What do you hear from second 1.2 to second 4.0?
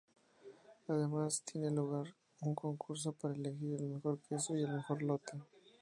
tiene lugar un concurso para elegir el